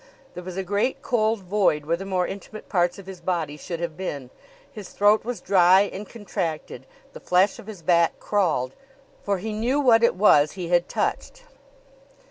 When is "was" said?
0.43-0.57, 5.23-5.41, 10.15-10.53